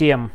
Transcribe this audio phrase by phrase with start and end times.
[0.00, 0.30] Всем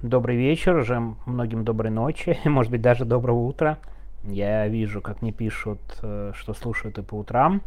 [0.00, 3.76] добрый вечер, уже многим доброй ночи, может быть даже доброго утра.
[4.24, 7.60] Я вижу, как мне пишут, э, что слушают и по утрам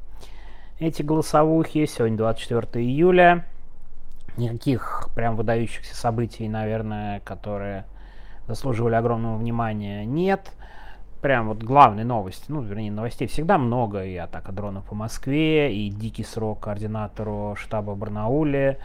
[0.80, 1.86] эти голосовухи.
[1.86, 3.46] Сегодня 24 июля.
[4.38, 7.86] Никаких прям выдающихся событий, наверное, которые
[8.48, 10.52] заслуживали огромного внимания, нет.
[11.22, 15.92] Прям вот главной новости, ну, вернее, новостей всегда много, и атака дронов по Москве, и
[15.92, 18.80] дикий срок координатору штаба Барнауле,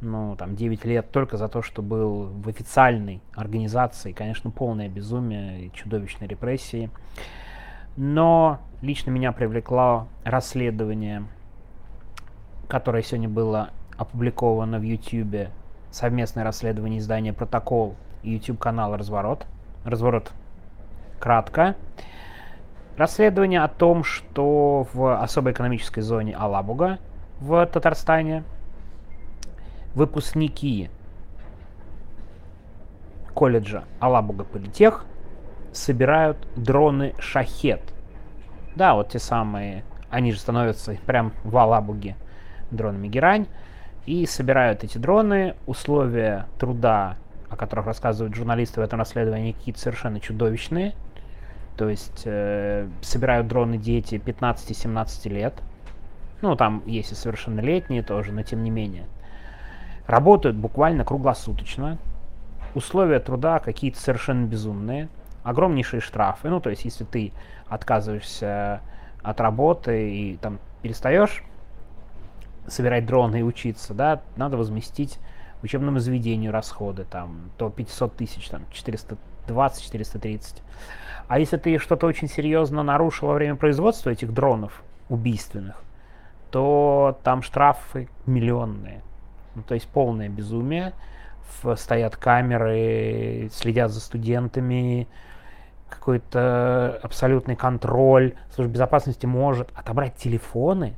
[0.00, 5.66] ну, там, 9 лет только за то, что был в официальной организации, конечно, полное безумие
[5.66, 6.90] и чудовищные репрессии.
[7.96, 11.24] Но лично меня привлекло расследование,
[12.68, 15.50] которое сегодня было опубликовано в YouTube,
[15.90, 19.46] совместное расследование издания «Протокол» и YouTube-канала «Разворот».
[19.84, 20.32] «Разворот»
[21.18, 21.76] кратко.
[22.96, 26.98] Расследование о том, что в особой экономической зоне Алабуга
[27.40, 28.44] в Татарстане
[29.94, 30.90] выпускники
[33.34, 35.04] колледжа Алабуга Политех
[35.72, 37.80] собирают дроны Шахет.
[38.76, 42.16] Да, вот те самые, они же становятся прям в Алабуге
[42.70, 43.46] дронами Герань.
[44.06, 45.54] И собирают эти дроны.
[45.66, 47.16] Условия труда,
[47.48, 50.94] о которых рассказывают журналисты в этом расследовании, какие-то совершенно чудовищные.
[51.76, 55.54] То есть э, собирают дроны дети 15-17 лет.
[56.42, 59.04] Ну, там есть и совершеннолетние тоже, но тем не менее.
[60.10, 61.96] Работают буквально круглосуточно.
[62.74, 65.08] Условия труда какие-то совершенно безумные.
[65.44, 66.48] Огромнейшие штрафы.
[66.48, 67.32] Ну, то есть, если ты
[67.68, 68.80] отказываешься
[69.22, 71.44] от работы и там перестаешь
[72.66, 75.20] собирать дроны и учиться, да, надо возместить
[75.62, 80.60] учебному заведению расходы, там, то 500 тысяч, там, 420-430.
[81.28, 85.80] А если ты что-то очень серьезно нарушил во время производства этих дронов убийственных,
[86.50, 89.02] то там штрафы миллионные.
[89.54, 90.92] Ну, то есть полное безумие.
[91.62, 95.08] В, стоят камеры, следят за студентами,
[95.88, 98.34] какой-то абсолютный контроль.
[98.54, 100.94] Служба безопасности может отобрать телефоны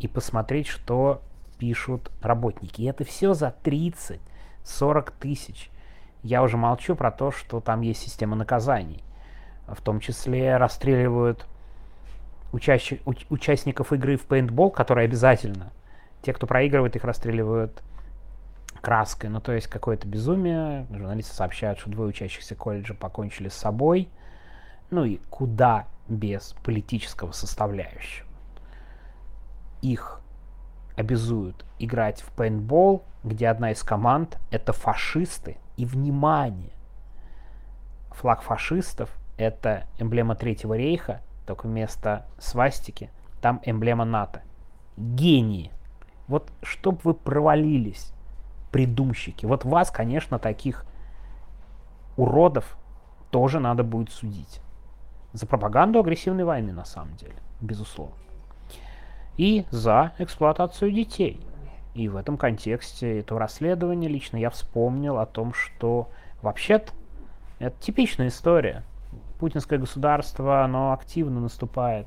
[0.00, 1.22] и посмотреть, что
[1.58, 2.82] пишут работники.
[2.82, 4.18] И это все за 30-40
[5.20, 5.70] тысяч.
[6.22, 9.02] Я уже молчу про то, что там есть система наказаний.
[9.68, 11.46] В том числе расстреливают
[12.52, 13.00] учащих,
[13.30, 15.72] участников игры в пейнтбол, которые обязательно
[16.22, 17.82] те, кто проигрывает, их расстреливают
[18.80, 19.28] краской.
[19.28, 20.86] Ну, то есть какое-то безумие.
[20.90, 24.08] Журналисты сообщают, что двое учащихся колледжа покончили с собой.
[24.90, 28.28] Ну и куда без политического составляющего.
[29.80, 30.20] Их
[30.96, 35.56] обязуют играть в пейнтбол, где одна из команд— это фашисты.
[35.76, 36.72] И, внимание,
[38.10, 43.10] флаг фашистов— это эмблема Третьего рейха, только вместо свастики
[43.40, 44.42] там эмблема НАТО.
[44.96, 45.72] Гении!
[46.28, 48.12] Вот чтоб вы провалились,
[48.70, 49.46] придумщики.
[49.46, 50.84] Вот вас, конечно, таких
[52.16, 52.76] уродов
[53.30, 54.60] тоже надо будет судить.
[55.32, 58.14] За пропаганду агрессивной войны, на самом деле, безусловно.
[59.36, 61.40] И за эксплуатацию детей.
[61.94, 66.08] И в этом контексте этого расследования лично я вспомнил о том, что
[66.40, 66.92] вообще-то
[67.58, 68.82] это типичная история.
[69.38, 72.06] Путинское государство, оно активно наступает.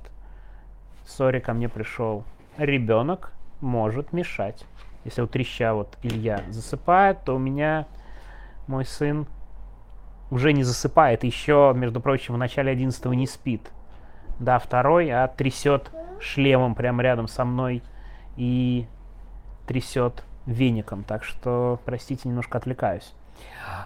[1.05, 2.23] Сори, ко мне пришел
[2.57, 4.65] ребенок, может мешать.
[5.03, 7.85] Если у треща вот Илья засыпает, то у меня
[8.67, 9.27] мой сын
[10.31, 13.71] уже не засыпает, еще, между прочим, в начале 11 не спит.
[14.39, 17.83] Да, второй, а трясет шлемом прямо рядом со мной
[18.35, 18.87] и
[19.67, 21.03] трясет веником.
[21.03, 23.13] Так что, простите, немножко отвлекаюсь.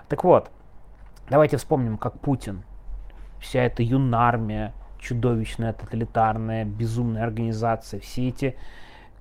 [0.07, 0.50] Так вот,
[1.30, 2.63] давайте вспомним, как Путин,
[3.40, 8.57] вся эта юнармия, чудовищная, тоталитарная, безумная организация, все эти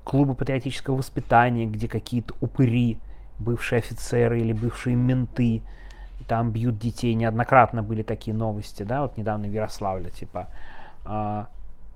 [0.09, 2.99] клубы патриотического воспитания, где какие-то упыри,
[3.39, 5.63] бывшие офицеры или бывшие менты,
[6.27, 7.13] там бьют детей.
[7.13, 10.49] Неоднократно были такие новости, да, вот недавно в Ярославле, типа,
[11.05, 11.45] э,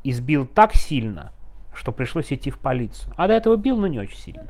[0.05, 1.33] избил так сильно,
[1.73, 3.15] что пришлось идти в полицию.
[3.17, 4.49] А до этого бил, но не очень сильно.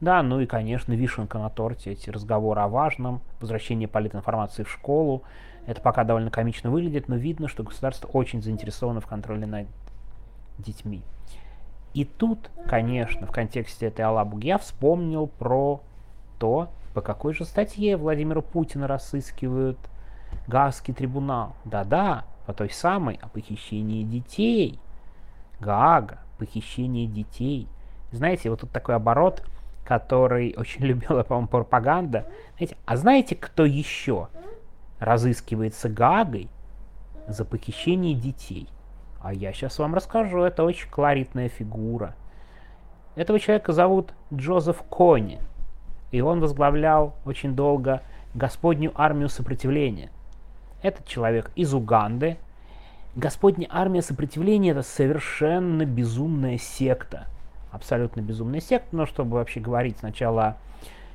[0.00, 5.22] Да, ну и, конечно, вишенка на торте, эти разговоры о важном, возвращение политинформации в школу.
[5.66, 9.66] Это пока довольно комично выглядит, но видно, что государство очень заинтересовано в контроле над
[10.58, 11.02] детьми.
[11.96, 15.80] И тут, конечно, в контексте этой Алабуги я вспомнил про
[16.38, 19.78] то, по какой же статье Владимира Путина рассыскивают
[20.46, 21.54] Гаагский трибунал.
[21.64, 24.78] Да-да, по той самой о похищении детей.
[25.58, 27.66] Гаага, похищение детей.
[28.12, 29.42] Знаете, вот тут такой оборот,
[29.82, 32.26] который очень любила, по-моему, пропаганда.
[32.58, 34.28] Знаете, а знаете, кто еще
[34.98, 36.50] разыскивается Гаагой
[37.26, 38.68] за похищение детей?
[39.26, 42.14] А я сейчас вам расскажу, это очень колоритная фигура.
[43.16, 45.40] Этого человека зовут Джозеф Кони.
[46.12, 48.02] и он возглавлял очень долго
[48.34, 50.10] Господню армию сопротивления.
[50.80, 52.36] Этот человек из Уганды.
[53.16, 57.26] Господня армия сопротивления это совершенно безумная секта.
[57.72, 60.56] Абсолютно безумная секта, но чтобы вообще говорить сначала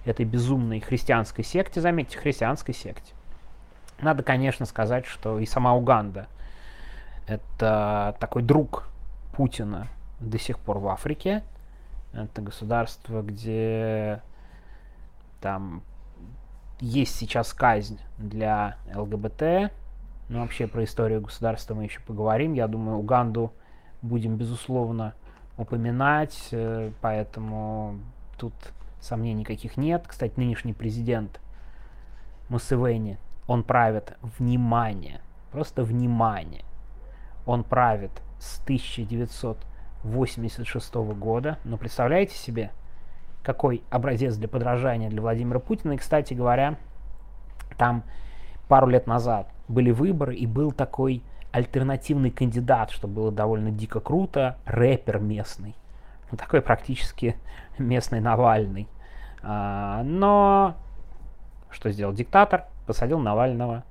[0.03, 3.13] этой безумной христианской секте, заметьте, христианской секте,
[4.01, 6.27] надо, конечно, сказать, что и сама Уганда
[7.31, 8.89] это такой друг
[9.31, 9.87] Путина
[10.19, 11.43] до сих пор в Африке.
[12.11, 14.21] Это государство, где
[15.39, 15.81] там
[16.81, 19.71] есть сейчас казнь для ЛГБТ.
[20.27, 22.53] Но вообще про историю государства мы еще поговорим.
[22.53, 23.53] Я думаю, Уганду
[24.01, 25.13] будем, безусловно,
[25.57, 27.99] упоминать, э, поэтому
[28.37, 28.53] тут
[28.99, 30.03] сомнений никаких нет.
[30.05, 31.39] Кстати, нынешний президент
[32.49, 33.17] Мусевени,
[33.47, 36.65] он правит внимание, просто внимание.
[37.45, 41.59] Он правит с 1986 года.
[41.63, 42.71] Но представляете себе,
[43.43, 45.93] какой образец для подражания для Владимира Путина.
[45.93, 46.77] И, кстати говоря,
[47.77, 48.03] там
[48.67, 54.57] пару лет назад были выборы, и был такой альтернативный кандидат, что было довольно дико круто,
[54.65, 55.75] рэпер местный.
[56.31, 57.35] Ну, такой практически
[57.77, 58.87] местный Навальный.
[59.43, 60.75] А, но
[61.69, 62.65] что сделал диктатор?
[62.85, 63.83] Посадил Навального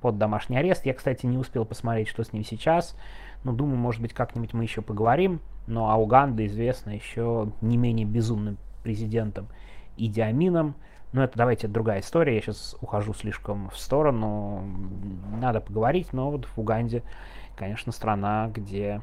[0.00, 0.86] под домашний арест.
[0.86, 2.96] Я, кстати, не успел посмотреть, что с ним сейчас.
[3.44, 5.40] Но думаю, может быть, как-нибудь мы еще поговорим.
[5.66, 9.48] Но а Уганда известна еще не менее безумным президентом
[9.96, 10.74] Иди Амином.
[11.12, 12.34] Но это давайте другая история.
[12.34, 14.62] Я сейчас ухожу слишком в сторону.
[15.40, 17.02] Надо поговорить, но вот в Уганде,
[17.56, 19.00] конечно, страна, где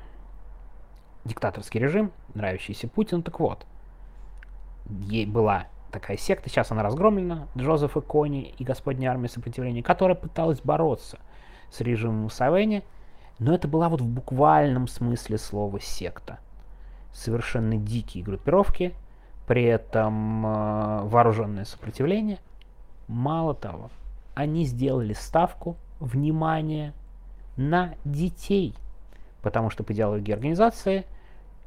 [1.24, 3.24] диктаторский режим, нравящийся Путин.
[3.24, 3.66] Так вот,
[4.88, 5.66] ей была
[5.96, 11.20] такая секта, сейчас она разгромлена, Джозефа Кони и Господня армия сопротивления, которая пыталась бороться
[11.72, 12.84] с режимом Муссавени,
[13.40, 16.40] но это была вот в буквальном смысле слова секта.
[17.14, 18.94] Совершенно дикие группировки,
[19.48, 22.40] при этом э, вооруженное сопротивление.
[23.08, 23.90] Мало того,
[24.34, 26.94] они сделали ставку, внимание,
[27.56, 28.76] на детей,
[29.42, 31.06] потому что по идеологии организации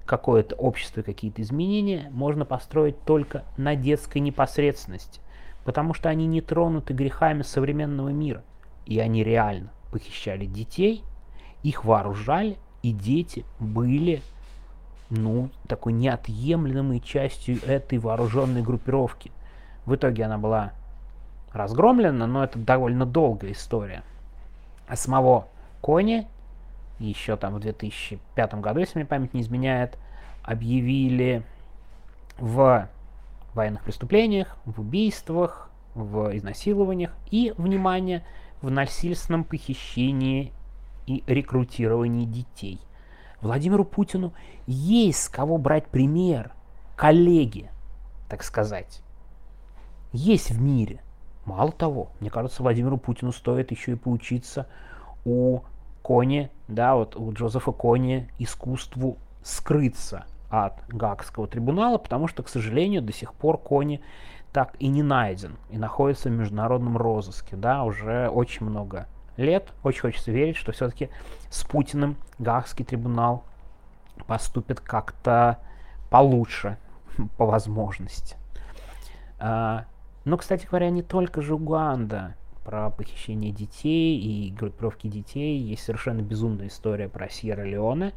[0.09, 5.21] какое-то общество, какие-то изменения можно построить только на детской непосредственности,
[5.65, 8.43] потому что они не тронуты грехами современного мира,
[8.87, 11.05] и они реально похищали детей,
[11.63, 14.23] их вооружали, и дети были
[15.11, 19.31] ну, такой неотъемлемой частью этой вооруженной группировки.
[19.85, 20.73] В итоге она была
[21.53, 24.03] разгромлена, но это довольно долгая история.
[24.87, 25.49] А самого
[25.81, 26.27] Кони
[26.99, 29.99] еще там в 2005 году, если мне память не изменяет,
[30.43, 31.43] объявили
[32.39, 32.89] в
[33.55, 38.25] военных преступлениях, в убийствах, в изнасилованиях и, внимание,
[38.63, 40.53] в насильственном похищении
[41.07, 42.81] и рекрутировании детей.
[43.41, 44.33] Владимиру Путину
[44.67, 46.53] есть с кого брать пример,
[46.97, 47.71] коллеги,
[48.29, 49.03] так сказать.
[50.13, 51.01] Есть в мире.
[51.45, 54.67] Мало того, мне кажется, Владимиру Путину стоит еще и поучиться
[55.25, 55.61] у
[56.09, 63.03] Кони, да, вот у Джозефа Кони искусству скрыться от Гаагского трибунала, потому что, к сожалению,
[63.03, 64.01] до сих пор Кони
[64.51, 69.07] так и не найден и находится в международном розыске, да, уже очень много
[69.37, 69.71] лет.
[69.85, 71.11] Очень хочется верить, что все-таки
[71.51, 73.45] с Путиным Гаагский трибунал
[74.27, 75.59] поступит как-то
[76.09, 76.79] получше,
[77.37, 78.39] по возможности.
[79.39, 79.85] А,
[80.25, 82.35] но, кстати говоря, не только же Уганда
[82.69, 85.57] про похищение детей и группировки детей.
[85.59, 88.13] Есть совершенно безумная история про Сьерра-Леоне.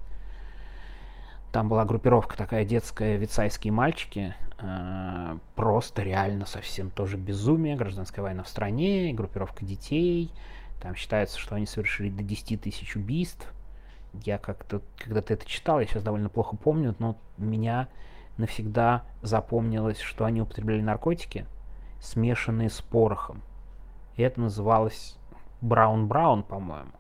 [1.54, 4.36] Там была группировка такая детская, вицайские мальчики.
[4.60, 7.78] Э, просто реально совсем тоже безумие.
[7.78, 10.34] Гражданская война в стране, группировка детей.
[10.82, 13.54] Там считается, что они совершили до 10 тысяч убийств.
[14.26, 17.88] Я как-то, когда-то это читал, я сейчас довольно плохо помню, но меня
[18.36, 21.46] навсегда запомнилось, что они употребляли наркотики,
[22.02, 23.44] смешанные с порохом.
[24.22, 25.18] И это называлось
[25.62, 26.92] Браун-Браун, по-моему.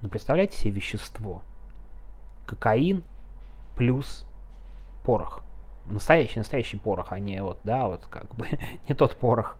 [0.00, 1.42] Ну, представляете себе вещество?
[2.46, 3.04] Кокаин
[3.76, 4.24] плюс
[5.04, 5.42] порох.
[5.84, 8.48] Настоящий, настоящий порох, а не вот, да, вот как бы
[8.88, 9.58] не тот порох,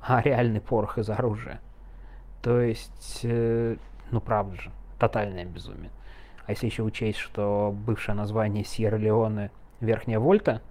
[0.00, 1.60] а реальный порох из оружия.
[2.42, 3.74] То есть, э,
[4.12, 4.70] ну правда же,
[5.00, 5.90] тотальное безумие.
[6.46, 10.62] А если еще учесть, что бывшее название Сьерра-Леоне Верхняя Вольта,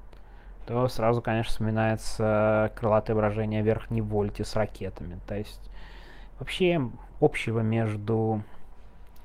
[0.69, 5.19] то сразу, конечно, вспоминается крылатое выражение Верхней Вольте с ракетами.
[5.25, 5.59] То есть,
[6.37, 6.79] вообще,
[7.19, 8.43] общего между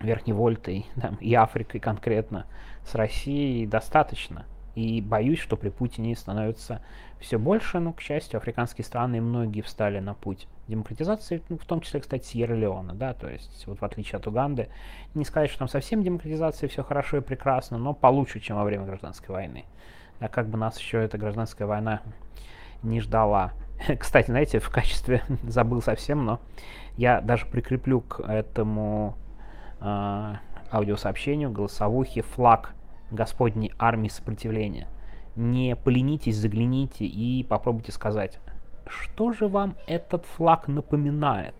[0.00, 2.46] Верхней Вольтой да, и Африкой конкретно
[2.86, 4.46] с Россией достаточно.
[4.74, 6.80] И боюсь, что при Путине становится
[7.20, 11.82] все больше, но, к счастью, африканские страны многие встали на путь демократизации, ну, в том
[11.82, 14.70] числе, кстати, Сьерра-Леона, да, то есть, вот в отличие от Уганды,
[15.12, 18.86] не сказать, что там совсем демократизация, все хорошо и прекрасно, но получше, чем во время
[18.86, 19.66] гражданской войны.
[20.20, 22.02] А как бы нас еще эта гражданская война
[22.82, 23.52] не ждала
[23.98, 26.40] Кстати, знаете, в качестве, забыл совсем, но
[26.96, 29.16] я даже прикреплю к этому
[29.80, 30.34] э,
[30.72, 32.74] аудиосообщению голосовухи флаг
[33.10, 34.88] Господней армии сопротивления.
[35.36, 38.38] Не поленитесь, загляните и попробуйте сказать,
[38.86, 41.54] что же вам этот флаг напоминает?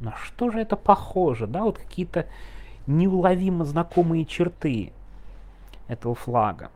[0.00, 1.46] На что же это похоже?
[1.46, 2.26] Да, вот какие-то
[2.86, 4.92] неуловимо знакомые черты
[5.88, 6.70] этого флага.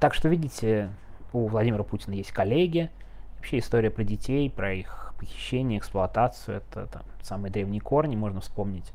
[0.00, 0.90] Так что, видите,
[1.32, 2.90] у Владимира Путина есть коллеги.
[3.36, 8.16] Вообще история про детей, про их похищение, эксплуатацию, это там, самые древние корни.
[8.16, 8.92] Можно вспомнить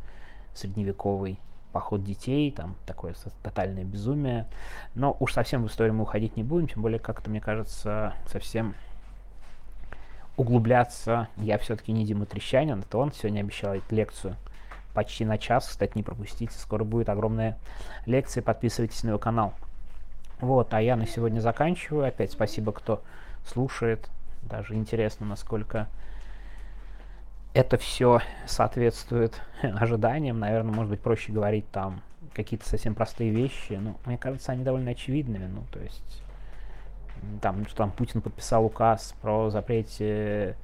[0.54, 1.40] средневековый
[1.72, 4.48] поход детей, там такое тотальное безумие.
[4.96, 8.76] Но уж совсем в историю мы уходить не будем, тем более как-то, мне кажется, совсем
[10.38, 11.28] углубляться.
[11.38, 14.36] Я все-таки не Дима Трещанин, это он сегодня обещал лекцию
[14.94, 15.68] почти на час.
[15.68, 17.58] Кстати, не пропустите, скоро будет огромная
[18.06, 19.54] лекция, подписывайтесь на его канал.
[20.40, 22.08] Вот, а я на сегодня заканчиваю.
[22.08, 23.02] Опять спасибо, кто
[23.46, 24.10] слушает.
[24.44, 25.88] Даже интересно, насколько
[27.54, 30.40] это все соответствует ожиданиям.
[30.40, 32.02] Наверное, может быть, проще говорить там
[32.34, 33.74] какие-то совсем простые вещи.
[33.74, 35.46] Ну, мне кажется, они довольно очевидными.
[35.46, 36.24] Ну, то есть,
[37.42, 40.58] там, что там Путин подписал указ про запрете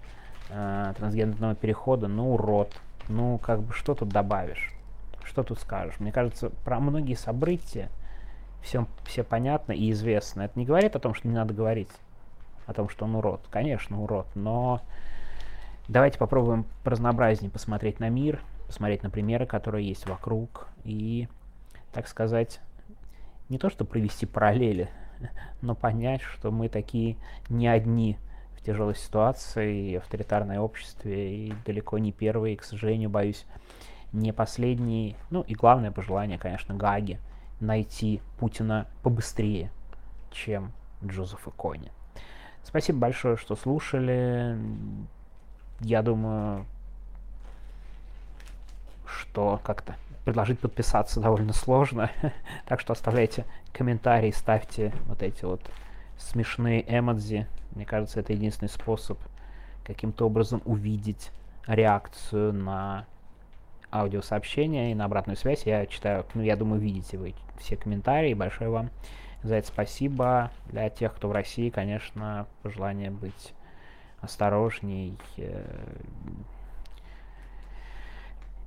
[0.50, 2.08] э, трансгендерного перехода.
[2.08, 2.76] Ну, урод.
[3.08, 4.74] Ну, как бы, что тут добавишь?
[5.24, 6.00] Что тут скажешь?
[6.00, 7.90] Мне кажется, про многие события
[8.62, 10.44] всем все понятно и известно.
[10.44, 11.90] Это не говорит о том, что не надо говорить
[12.66, 13.48] о том, что он урод.
[13.50, 14.82] Конечно, урод, но
[15.88, 21.28] давайте попробуем разнообразнее посмотреть на мир, посмотреть на примеры, которые есть вокруг, и,
[21.92, 22.60] так сказать,
[23.50, 24.90] не то что провести параллели,
[25.62, 27.18] но понять, что мы такие
[27.50, 28.18] не одни
[28.56, 33.46] в тяжелой ситуации, и авторитарное обществе, и далеко не первые, и, к сожалению, боюсь,
[34.12, 35.16] не последние.
[35.32, 37.20] Ну и главное пожелание, конечно, Гаги–
[37.60, 39.72] найти Путина побыстрее,
[40.32, 40.72] чем
[41.04, 41.92] Джозефа Кони.
[42.64, 44.58] Спасибо большое, что слушали.
[45.82, 46.66] Я думаю,
[49.06, 52.12] что как-то предложить подписаться довольно сложно.
[52.68, 55.62] так что оставляйте комментарии, ставьте вот эти вот
[56.18, 57.48] смешные эмодзи.
[57.72, 59.18] Мне кажется, это единственный способ
[59.84, 61.32] каким-то образом увидеть
[61.66, 63.06] реакцию на
[63.92, 65.66] аудиосообщения и на обратную связь.
[65.66, 68.34] Я читаю, ну, я думаю, видите вы все комментарии.
[68.34, 68.90] Большое вам
[69.44, 70.52] за это спасибо.
[70.68, 73.54] Для тех, кто в России, конечно, пожелание быть
[74.22, 75.18] осторожней.
[75.38, 75.64] Э,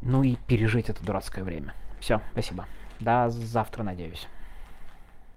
[0.00, 1.74] ну и пережить это дурацкое время.
[2.00, 2.66] Все, спасибо.
[3.00, 4.26] До завтра, надеюсь.